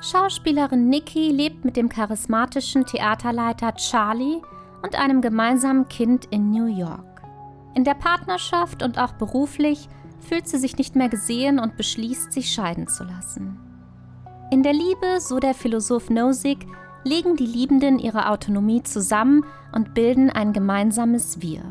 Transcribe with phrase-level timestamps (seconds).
[0.00, 4.42] Schauspielerin Nikki lebt mit dem charismatischen Theaterleiter Charlie
[4.82, 7.22] und einem gemeinsamen Kind in New York.
[7.74, 9.88] In der Partnerschaft und auch beruflich
[10.20, 13.58] fühlt sie sich nicht mehr gesehen und beschließt, sich scheiden zu lassen.
[14.50, 16.66] In der Liebe, so der Philosoph Nozick,
[17.04, 21.62] legen die Liebenden ihre Autonomie zusammen und bilden ein gemeinsames Wir.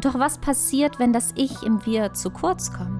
[0.00, 2.99] Doch was passiert, wenn das Ich im Wir zu kurz kommt?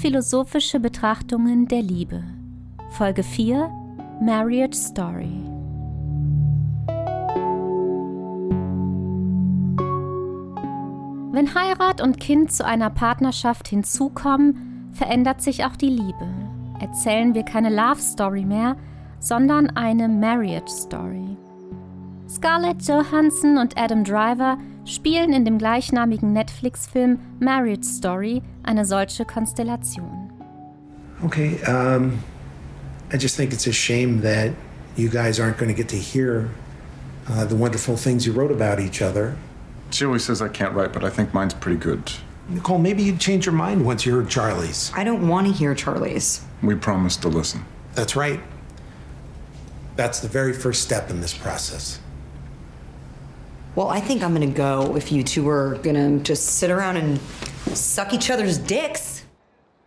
[0.00, 2.24] Philosophische Betrachtungen der Liebe
[2.88, 3.70] Folge 4
[4.22, 5.42] Marriage Story
[11.32, 16.28] Wenn Heirat und Kind zu einer Partnerschaft hinzukommen, verändert sich auch die Liebe.
[16.80, 18.78] Erzählen wir keine Love Story mehr,
[19.18, 21.36] sondern eine Marriage Story.
[22.26, 24.56] Scarlett Johansson und Adam Driver
[24.94, 30.30] spielen in dem gleichnamigen Netflix-Film Marriage Story eine solche Konstellation.
[31.24, 32.18] Okay, um,
[33.12, 34.52] I just think it's a shame that
[34.96, 36.50] you guys aren't going to get to hear
[37.28, 39.36] uh, the wonderful things you wrote about each other.
[39.90, 42.12] She always says I can't write, but I think mine's pretty good.
[42.48, 44.90] Nicole, maybe you'd change your mind once you heard Charlie's.
[44.94, 46.44] I don't want to hear Charlie's.
[46.62, 47.64] We promised to listen.
[47.94, 48.40] That's right.
[49.96, 52.00] That's the very first step in this process.
[53.80, 57.18] Well, I think I'm gonna go if you two are gonna just sit around and
[57.74, 59.24] suck each other's dicks.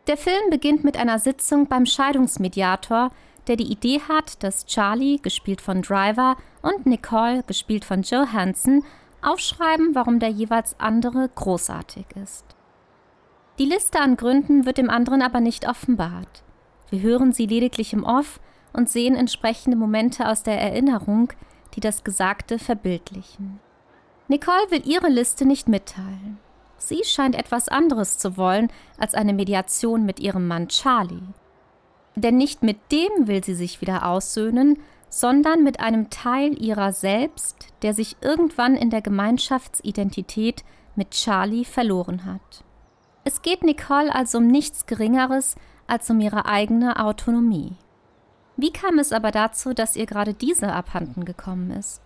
[0.08, 3.12] Der Film beginnt mit einer Sitzung beim Scheidungsmediator,
[3.46, 8.84] der die Idee hat, dass Charlie, gespielt von Driver, und Nicole, gespielt von Johansson,
[9.22, 12.46] aufschreiben, warum der jeweils andere großartig ist.
[13.60, 16.42] Die Liste an Gründen wird dem anderen aber nicht offenbart.
[16.90, 18.40] Wir hören sie lediglich im Off
[18.74, 21.32] und sehen entsprechende Momente aus der Erinnerung,
[21.76, 23.60] die das Gesagte verbildlichen.
[24.34, 26.40] Nicole will ihre Liste nicht mitteilen.
[26.80, 31.22] Sie scheint etwas anderes zu wollen als eine Mediation mit ihrem Mann Charlie.
[32.16, 37.68] Denn nicht mit dem will sie sich wieder aussöhnen, sondern mit einem Teil ihrer selbst,
[37.84, 40.64] der sich irgendwann in der Gemeinschaftsidentität
[40.96, 42.64] mit Charlie verloren hat.
[43.26, 47.74] Es geht Nicole also um nichts Geringeres als um ihre eigene Autonomie.
[48.58, 52.02] Wie kam es aber dazu, dass ihr gerade diese abhanden gekommen ist?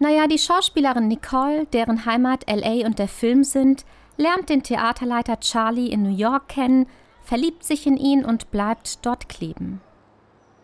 [0.00, 3.84] Naja, die Schauspielerin Nicole, deren Heimat LA und der Film sind,
[4.16, 6.86] lernt den Theaterleiter Charlie in New York kennen,
[7.22, 9.80] verliebt sich in ihn und bleibt dort kleben.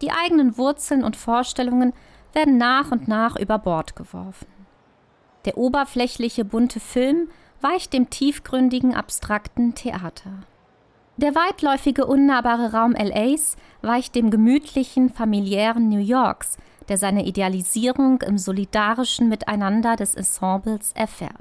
[0.03, 1.93] Die eigenen Wurzeln und Vorstellungen
[2.33, 4.47] werden nach und nach über Bord geworfen.
[5.45, 7.29] Der oberflächliche bunte Film
[7.61, 10.45] weicht dem tiefgründigen abstrakten Theater.
[11.17, 16.57] Der weitläufige unnahbare Raum LAs weicht dem gemütlichen familiären New Yorks,
[16.89, 21.33] der seine Idealisierung im solidarischen Miteinander des Ensembles erfährt.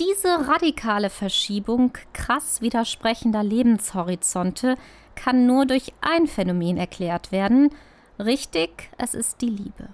[0.00, 4.74] Diese radikale Verschiebung krass widersprechender Lebenshorizonte
[5.14, 7.70] kann nur durch ein Phänomen erklärt werden.
[8.18, 9.88] Richtig, es ist die Liebe.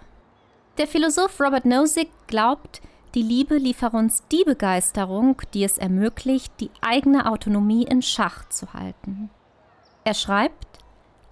[0.79, 2.81] Der Philosoph Robert Nozick glaubt,
[3.15, 8.73] die Liebe liefere uns die Begeisterung, die es ermöglicht, die eigene Autonomie in Schach zu
[8.73, 9.31] halten.
[10.05, 10.79] Er schreibt,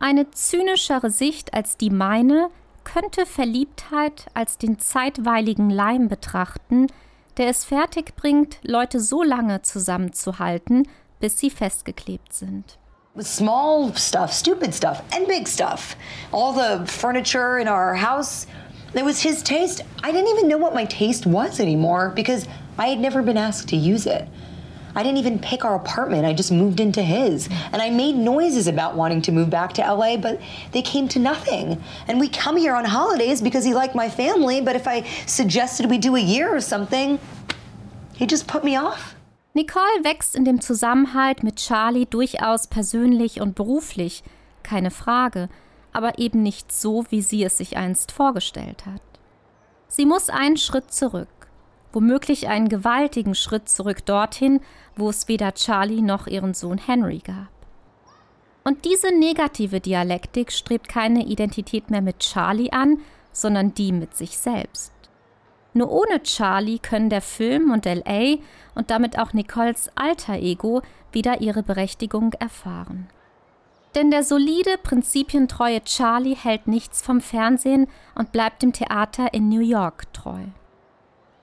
[0.01, 2.51] eine zynischere Sicht als die meine
[2.93, 6.87] könnte Verliebtheit als den zeitweiligen Leim betrachten,
[7.37, 10.89] der es fertigbringt, Leute so lange zusammenzuhalten,
[11.21, 12.79] bis sie festgeklebt sind.
[13.21, 15.97] Small stuff, stupid stuff, and big stuff.
[16.33, 18.47] All the furniture in our house,
[18.95, 19.85] it was his taste.
[20.03, 22.47] I didn't even know what my taste was anymore because
[22.79, 24.27] I had never been asked to use it.
[24.99, 26.27] I didn't even pick our apartment.
[26.27, 27.49] I just moved into his.
[27.73, 30.41] And I made noises about wanting to move back to LA, but
[30.73, 31.81] they came to nothing.
[32.09, 35.89] And we come here on holidays because he liked my family, but if I suggested
[35.89, 37.21] we do a year or something,
[38.17, 39.15] he just put me off.
[39.55, 44.25] Nicole wächst in dem Zusammenhalt mit Charlie durchaus persönlich und beruflich,
[44.65, 45.49] keine Frage,
[45.93, 49.03] aber eben nicht so, wie sie es sich einst vorgestellt hat.
[49.87, 51.29] Sie muss einen Schritt zurück,
[51.93, 54.61] womöglich einen gewaltigen Schritt zurück dorthin,
[54.97, 57.49] wo es weder Charlie noch ihren Sohn Henry gab.
[58.65, 62.99] Und diese negative Dialektik strebt keine Identität mehr mit Charlie an,
[63.33, 64.93] sondern die mit sich selbst.
[65.73, 68.37] Nur ohne Charlie können der Film und LA
[68.75, 70.83] und damit auch Nicoles alter Ego
[71.13, 73.09] wieder ihre Berechtigung erfahren.
[73.95, 79.61] Denn der solide, prinzipientreue Charlie hält nichts vom Fernsehen und bleibt dem Theater in New
[79.61, 80.43] York treu.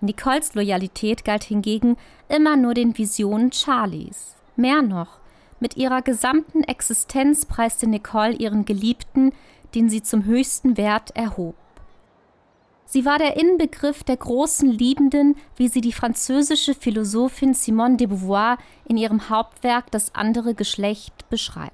[0.06, 1.98] Nicoles Loyalität galt hingegen
[2.30, 4.36] immer nur den Visionen Charlies.
[4.56, 5.20] Mehr noch,
[5.60, 9.34] mit ihrer gesamten Existenz preiste Nicole ihren Geliebten,
[9.74, 11.56] den sie zum höchsten Wert erhob.
[12.86, 18.58] Sie war der Inbegriff der großen Liebenden, wie sie die französische Philosophin Simone de Beauvoir
[18.86, 21.74] in ihrem Hauptwerk Das andere Geschlecht beschreibt.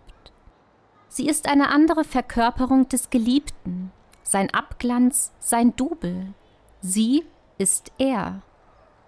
[1.09, 3.91] Sie ist eine andere Verkörperung des Geliebten,
[4.23, 6.33] sein Abglanz, sein Double.
[6.79, 7.25] Sie
[7.61, 8.41] ist er.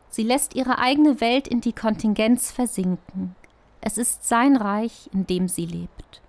[0.10, 3.36] Sie lässt ihre eigene Welt in die Kontingenz versinken.
[3.82, 6.22] Es ist sein Reich, in dem sie lebt.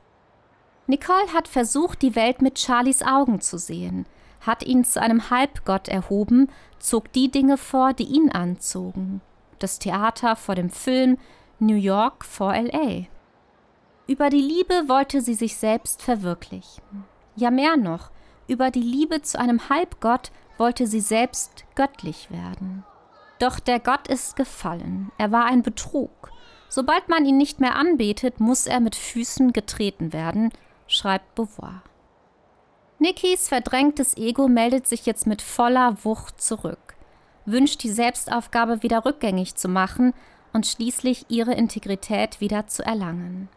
[0.87, 4.07] Nicole hat versucht, die Welt mit Charlies Augen zu sehen,
[4.41, 9.21] hat ihn zu einem Halbgott erhoben, zog die Dinge vor, die ihn anzogen.
[9.59, 11.19] Das Theater vor dem Film,
[11.59, 13.05] New York vor LA.
[14.07, 17.05] Über die Liebe wollte sie sich selbst verwirklichen.
[17.37, 18.11] Ja mehr noch,
[18.49, 22.85] über die Liebe zu einem Halbgott wollte sie selbst göttlich werden.
[23.39, 26.31] Doch der Gott ist gefallen, er war ein Betrug.
[26.69, 30.51] Sobald man ihn nicht mehr anbetet, muss er mit Füßen getreten werden,
[30.87, 31.83] schreibt Beauvoir.
[32.99, 36.95] Nikis verdrängtes Ego meldet sich jetzt mit voller Wucht zurück,
[37.45, 40.15] wünscht die Selbstaufgabe wieder rückgängig zu machen
[40.53, 43.49] und schließlich ihre Integrität wieder zu erlangen.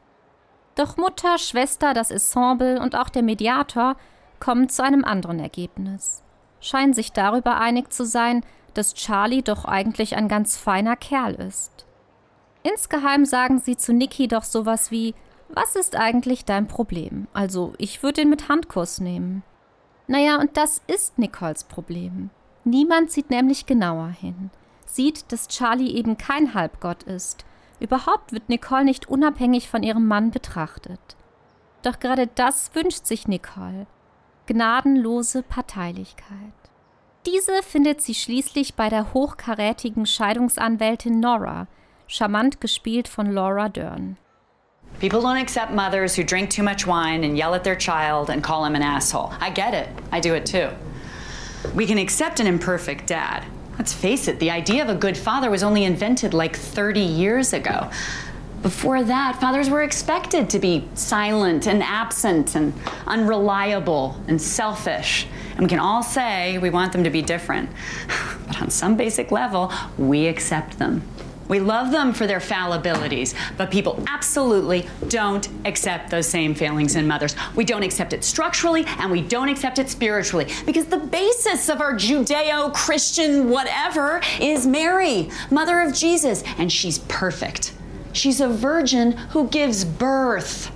[0.76, 3.96] Doch Mutter, Schwester, das Ensemble und auch der Mediator
[4.40, 6.24] kommen zu einem anderen Ergebnis,
[6.60, 8.44] scheinen sich darüber einig zu sein,
[8.74, 11.86] dass Charlie doch eigentlich ein ganz feiner Kerl ist.
[12.64, 15.16] Insgeheim sagen sie zu Niki doch sowas wie,
[15.50, 17.28] was ist eigentlich dein Problem?
[17.34, 19.44] Also, ich würde ihn mit Handkuss nehmen.
[20.08, 22.30] Naja, und das ist Nicoles Problem.
[22.66, 24.50] Niemand sieht nämlich genauer hin.
[24.86, 27.46] Sieht, dass Charlie eben kein Halbgott ist
[27.80, 31.00] Überhaupt wird Nicole nicht unabhängig von ihrem Mann betrachtet.
[31.84, 33.86] Doch gerade das wünscht sich Nicole.
[34.48, 36.54] Gnadenlose Parteilichkeit.
[37.26, 41.68] Diese findet sie schließlich bei der hochkarätigen Scheidungsanwältin Nora,
[42.08, 44.16] charmant gespielt von Laura Dern.
[45.02, 48.42] People don't accept mothers who drink too much wine and yell at their child and
[48.42, 49.34] call him an asshole.
[49.42, 49.90] I get it.
[50.14, 50.70] I do it too.
[51.76, 53.44] We can accept an imperfect dad.
[53.78, 57.52] Let's face it, the idea of a good father was only invented like 30 years
[57.52, 57.90] ago.
[58.62, 62.74] Before that, fathers were expected to be silent and absent and
[63.06, 65.28] unreliable and selfish.
[65.52, 67.70] And we can all say we want them to be different.
[68.48, 71.04] But on some basic level, we accept them.
[71.50, 77.08] We love them for their fallibilities, but people absolutely don't accept those same failings in
[77.08, 77.36] mothers.
[77.56, 81.82] We don't accept it structurally and we don't accept it spiritually because the basis of
[81.82, 87.74] our Judeo Christian whatever is Mary, mother of Jesus, and she's perfect.
[88.18, 90.72] She's a virgin who gives birth,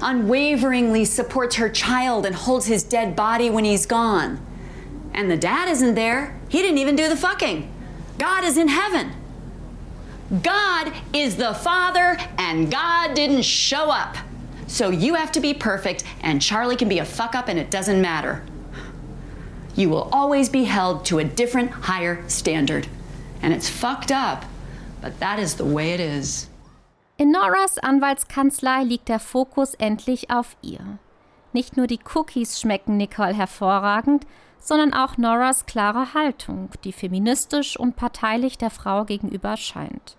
[0.00, 4.40] unwaveringly supports her child, and holds his dead body when he's gone.
[5.12, 6.38] And the dad isn't there.
[6.48, 7.68] He didn't even do the fucking.
[8.18, 9.12] God is in heaven.
[10.44, 14.16] God is the Father, and God didn't show up.
[14.68, 17.68] So you have to be perfect, and Charlie can be a fuck up, and it
[17.68, 18.44] doesn't matter.
[19.74, 22.86] You will always be held to a different, higher standard.
[23.42, 24.44] And it's fucked up,
[25.00, 26.48] but that is the way it is.
[27.18, 30.98] In Noras Anwaltskanzlei liegt der Fokus endlich auf ihr.
[31.54, 34.26] Nicht nur die Cookies schmecken Nicole hervorragend,
[34.58, 40.18] sondern auch Noras klare Haltung, die feministisch und parteilich der Frau gegenüber scheint.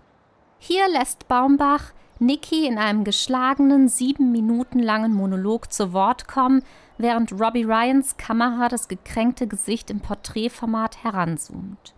[0.58, 6.64] Hier lässt Baumbach Nikki in einem geschlagenen, sieben Minuten langen Monolog zu Wort kommen,
[6.96, 11.94] während Robbie Ryans Kamera das gekränkte Gesicht im Porträtformat heranzoomt.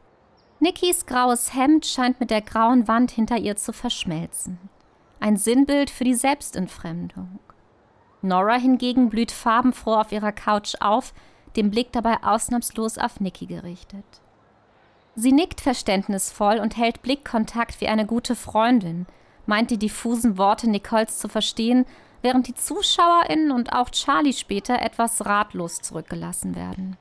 [0.58, 4.58] Nikkis graues Hemd scheint mit der grauen Wand hinter ihr zu verschmelzen.
[5.20, 7.38] Ein Sinnbild für die Selbstentfremdung.
[8.22, 11.12] Nora hingegen blüht farbenfroh auf ihrer Couch auf,
[11.56, 14.04] den Blick dabei ausnahmslos auf Nikki gerichtet.
[15.14, 19.06] Sie nickt verständnisvoll und hält Blickkontakt wie eine gute Freundin,
[19.44, 21.84] meint die diffusen Worte Nicoles zu verstehen,
[22.22, 26.96] während die ZuschauerInnen und auch Charlie später etwas ratlos zurückgelassen werden.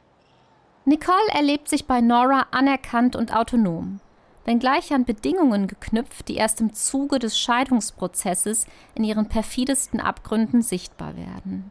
[0.83, 4.01] Nicole erlebt sich bei Nora anerkannt und autonom,
[4.49, 8.65] wenngleich an Bedingungen geknüpft, die erst im Zuge des Scheidungsprozesses
[8.95, 11.69] in ihren perfidesten Abgründen sichtbar werden.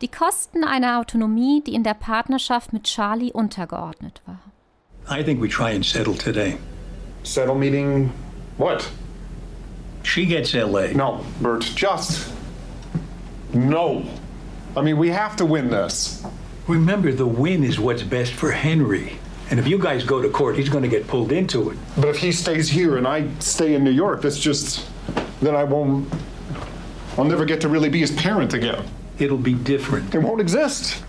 [0.00, 4.40] Die Kosten einer Autonomie, die in der Partnerschaft mit Charlie untergeordnet war.
[5.10, 6.56] I think we try and settle today.
[7.22, 8.10] Settle meeting
[8.56, 8.90] what?
[10.02, 10.94] She gets LA.
[10.94, 12.32] No, Bert, just
[13.52, 14.04] no.
[14.74, 16.22] I mean, we have to win this.
[16.66, 19.19] Remember, the win is what's best for Henry.
[19.50, 21.78] And if you guys go to court, he's going to get pulled into it.
[21.96, 24.88] But if he stays here and I stay in New York, that's just
[25.40, 26.12] then I won't.
[27.18, 28.84] I'll never get to really be his parent again.
[29.18, 30.14] It'll be different.
[30.14, 31.02] It won't exist.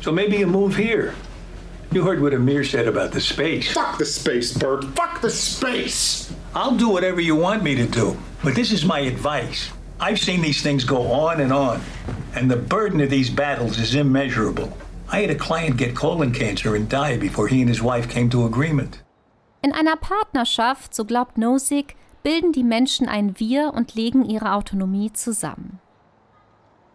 [0.00, 1.14] So maybe you move here.
[1.92, 3.72] You heard what Amir said about the space.
[3.72, 4.84] Fuck the space, Bert.
[4.96, 6.32] Fuck the space.
[6.54, 9.70] I'll do whatever you want me to do, but this is my advice.
[10.00, 11.80] I've seen these things go on and on,
[12.34, 14.76] and the burden of these battles is immeasurable.
[15.12, 18.28] I had a client get colon cancer and die before he and his wife came
[18.30, 19.04] to agreement.
[19.62, 25.12] In einer Partnerschaft, so glaubt Nozick, bilden die Menschen ein Wir und legen ihre Autonomie
[25.12, 25.78] zusammen.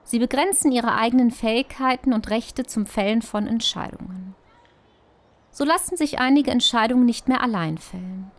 [0.03, 4.36] Sie begrenzen ihre eigenen Fähigkeiten und Rechte zum Fällen von Entscheidungen.
[5.51, 8.30] So lassen sich einige Entscheidungen nicht mehr allein fällen.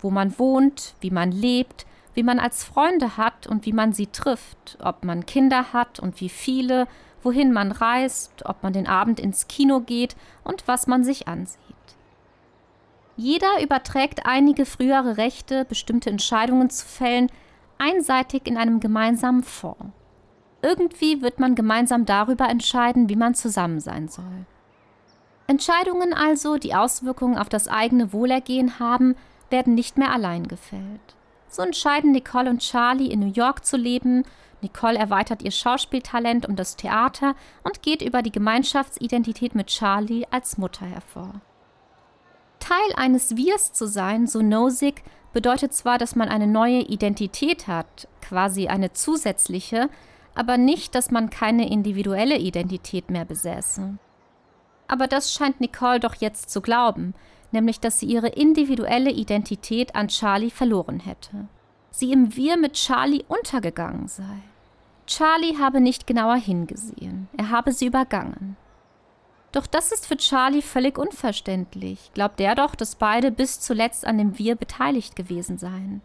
[0.00, 4.08] Wo man wohnt, wie man lebt, wie man als Freunde hat und wie man sie
[4.08, 6.86] trifft, ob man Kinder hat und wie viele,
[7.22, 11.58] wohin man reist, ob man den Abend ins Kino geht und was man sich ansieht.
[13.16, 17.28] Jeder überträgt einige frühere Rechte, bestimmte Entscheidungen zu fällen,
[17.78, 19.92] einseitig in einem gemeinsamen Fonds.
[20.62, 24.46] Irgendwie wird man gemeinsam darüber entscheiden, wie man zusammen sein soll.
[25.48, 29.16] Entscheidungen also, die Auswirkungen auf das eigene Wohlergehen haben,
[29.50, 31.16] werden nicht mehr allein gefällt.
[31.48, 34.24] So entscheiden Nicole und Charlie in New York zu leben.
[34.62, 40.56] Nicole erweitert ihr Schauspieltalent um das Theater und geht über die Gemeinschaftsidentität mit Charlie als
[40.56, 41.40] Mutter hervor.
[42.60, 45.02] Teil eines Wirs zu sein, so Nozick,
[45.32, 49.88] bedeutet zwar, dass man eine neue Identität hat, quasi eine zusätzliche,
[50.34, 53.98] aber nicht, dass man keine individuelle Identität mehr besäße.
[54.88, 57.14] Aber das scheint Nicole doch jetzt zu glauben,
[57.50, 61.48] nämlich dass sie ihre individuelle Identität an Charlie verloren hätte.
[61.90, 64.42] Sie im Wir mit Charlie untergegangen sei.
[65.14, 68.56] Charlie habe nicht genauer hingesehen, er habe sie übergangen.
[69.52, 72.10] Doch das ist für Charlie völlig unverständlich.
[72.14, 76.00] Glaubt er doch, dass beide bis zuletzt an dem Wir beteiligt gewesen seien.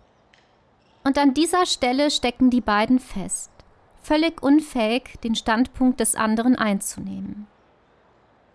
[1.05, 3.49] Und an dieser Stelle stecken die beiden fest,
[4.01, 7.47] völlig unfähig, den Standpunkt des anderen einzunehmen.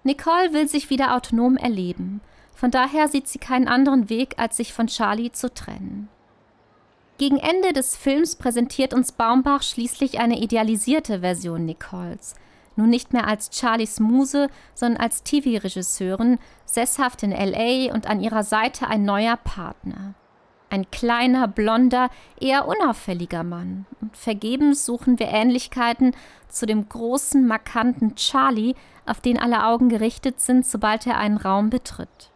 [0.05, 2.21] Nicole will sich wieder autonom erleben,
[2.55, 6.11] von daher sieht sie keinen anderen Weg, als sich von Charlie zu trennen.
[7.19, 12.35] Gegen Ende des Films präsentiert uns Baumbach schließlich eine idealisierte Version Nicoles,
[12.75, 18.43] nun nicht mehr als Charlies Muse, sondern als TV-Regisseurin, sesshaft in LA und an ihrer
[18.43, 20.15] Seite ein neuer Partner.
[20.71, 22.09] Ein kleiner, blonder,
[22.41, 23.85] eher unauffälliger Mann.
[24.01, 26.17] Und vergebens suchen wir Ähnlichkeiten
[26.49, 31.69] zu dem großen, markanten Charlie, auf den alle Augen gerichtet sind, sobald er einen Raum
[31.69, 32.31] betritt.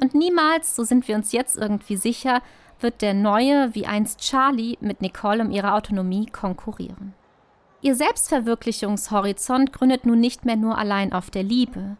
[0.00, 2.40] Und niemals, so sind wir uns jetzt irgendwie sicher,
[2.80, 7.14] wird der neue, wie einst Charlie, mit Nicole um ihre Autonomie konkurrieren.
[7.80, 11.96] Ihr Selbstverwirklichungshorizont gründet nun nicht mehr nur allein auf der Liebe.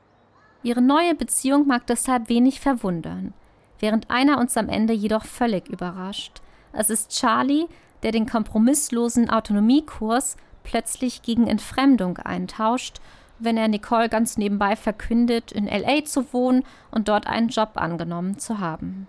[0.62, 3.34] Ihre neue Beziehung mag deshalb wenig verwundern,
[3.80, 6.40] während einer uns am Ende jedoch völlig überrascht.
[6.72, 7.66] Es ist Charlie,
[8.02, 13.00] der den kompromisslosen Autonomiekurs plötzlich gegen Entfremdung eintauscht,
[13.38, 18.38] wenn er Nicole ganz nebenbei verkündet, in LA zu wohnen und dort einen Job angenommen
[18.38, 19.06] zu haben.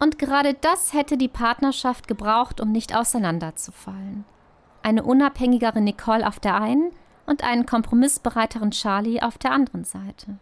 [0.00, 4.24] Und gerade das hätte die Partnerschaft gebraucht, um nicht auseinanderzufallen
[4.82, 6.90] eine unabhängigere Nicole auf der einen
[7.26, 10.38] und einen kompromissbereiteren Charlie auf der anderen Seite.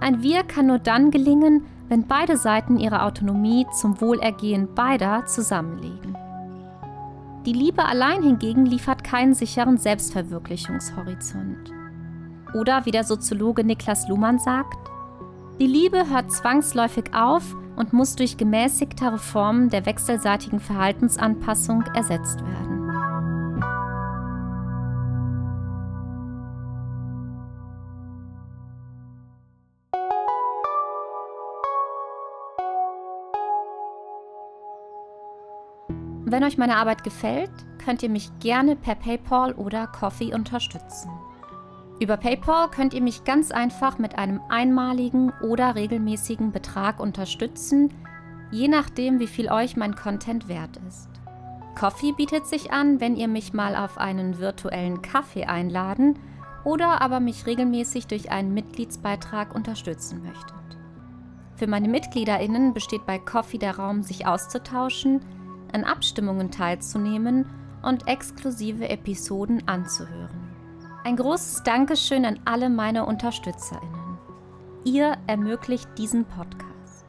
[0.00, 6.15] Ein Wir kann nur dann gelingen, wenn beide Seiten ihre Autonomie zum Wohlergehen beider zusammenlegen.
[7.46, 11.72] Die Liebe allein hingegen liefert keinen sicheren Selbstverwirklichungshorizont.
[12.54, 14.90] Oder wie der Soziologe Niklas Luhmann sagt,
[15.60, 22.75] die Liebe hört zwangsläufig auf und muss durch gemäßigtere Formen der wechselseitigen Verhaltensanpassung ersetzt werden.
[36.28, 41.08] Wenn euch meine Arbeit gefällt, könnt ihr mich gerne per PayPal oder Coffee unterstützen.
[42.00, 47.94] Über PayPal könnt ihr mich ganz einfach mit einem einmaligen oder regelmäßigen Betrag unterstützen,
[48.50, 51.08] je nachdem, wie viel euch mein Content wert ist.
[51.78, 56.18] Coffee bietet sich an, wenn ihr mich mal auf einen virtuellen Kaffee einladen
[56.64, 60.56] oder aber mich regelmäßig durch einen Mitgliedsbeitrag unterstützen möchtet.
[61.54, 65.20] Für meine MitgliederInnen besteht bei Coffee der Raum, sich auszutauschen,
[65.72, 67.46] an Abstimmungen teilzunehmen
[67.82, 70.54] und exklusive Episoden anzuhören.
[71.04, 74.18] Ein großes Dankeschön an alle meine UnterstützerInnen.
[74.84, 77.06] Ihr ermöglicht diesen Podcast.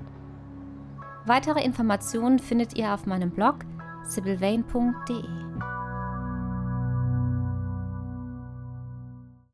[1.25, 3.65] Weitere Informationen findet ihr auf meinem Blog
[4.03, 5.46] sibylvain.de.